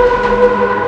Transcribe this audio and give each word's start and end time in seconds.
Música 0.00 0.79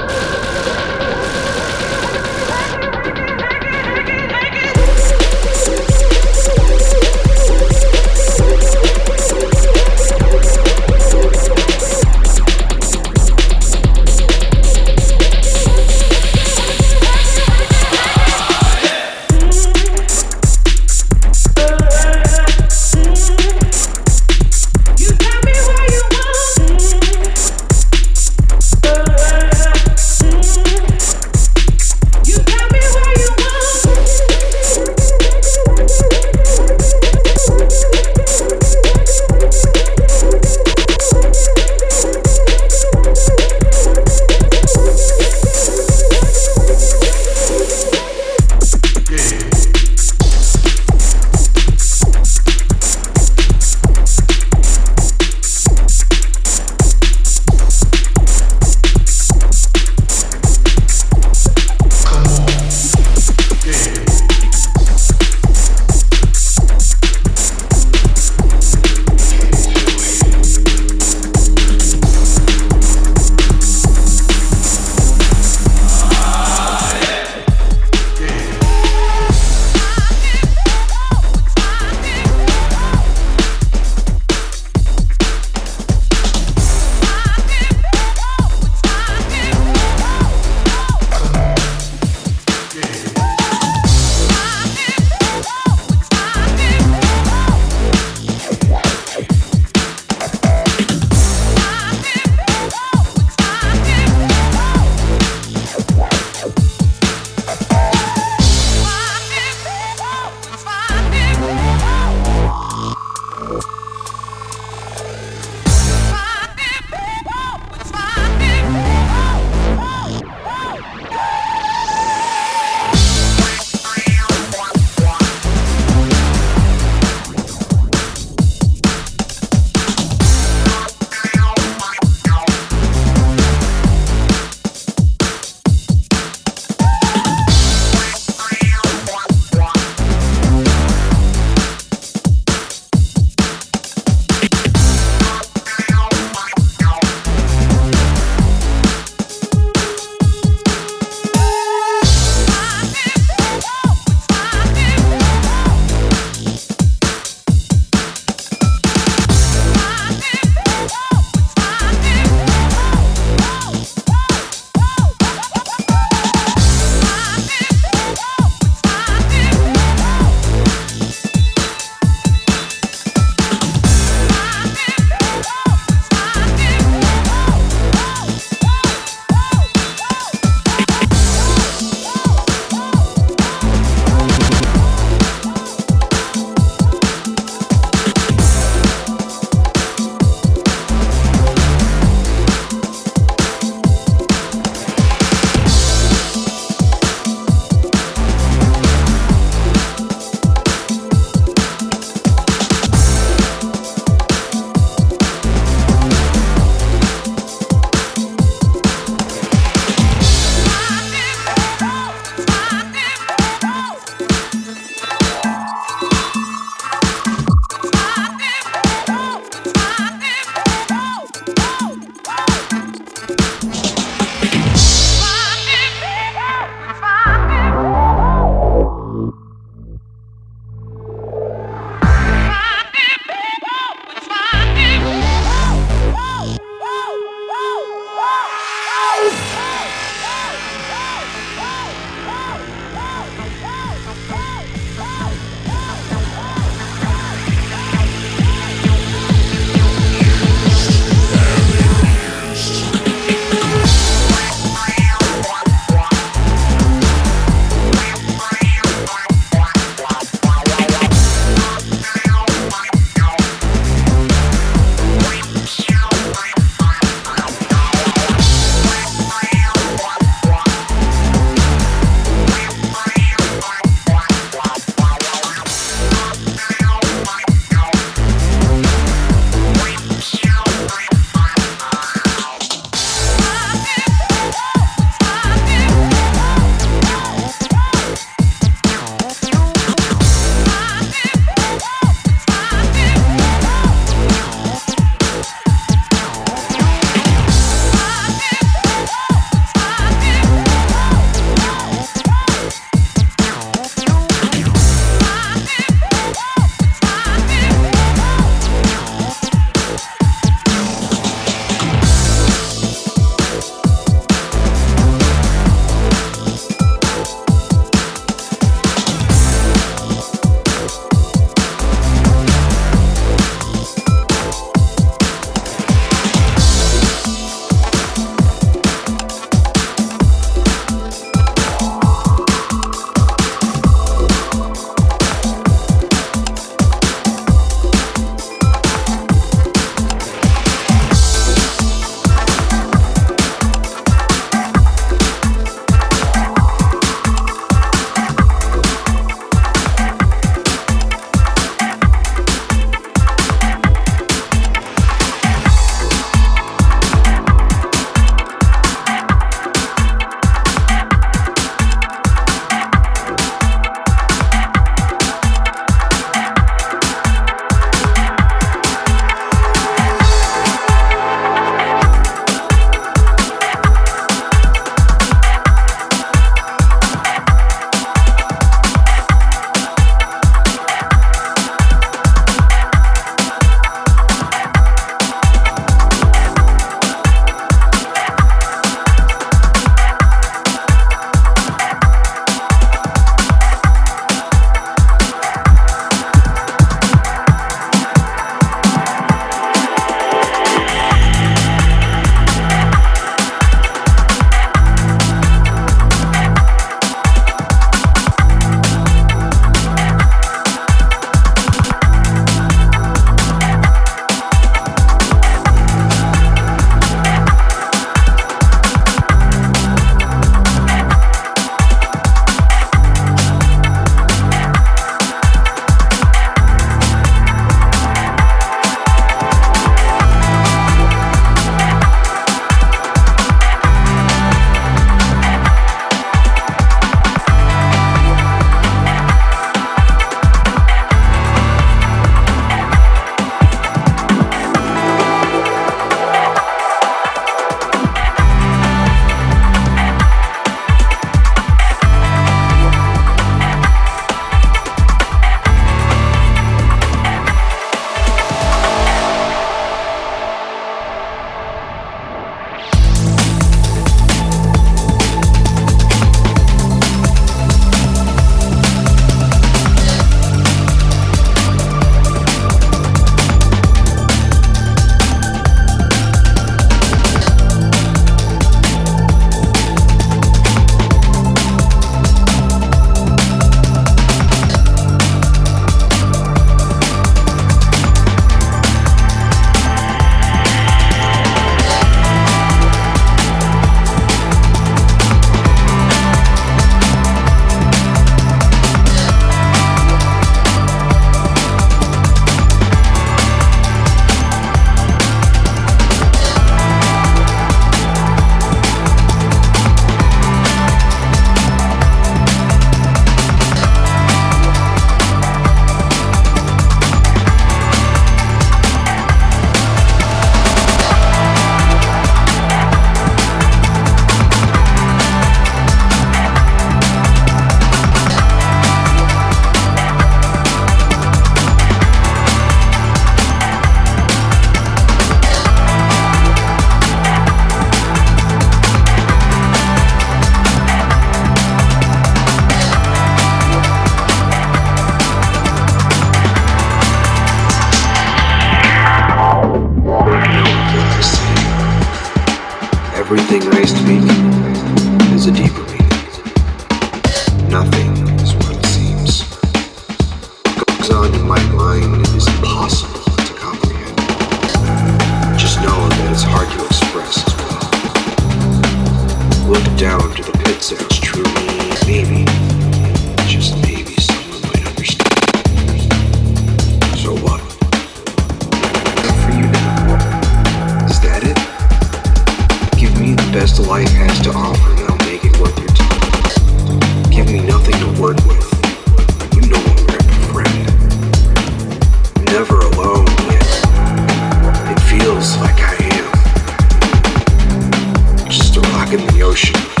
in 599.13 599.27
the 599.27 599.41
ocean. 599.43 600.00